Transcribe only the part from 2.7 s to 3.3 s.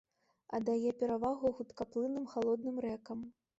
рэкам.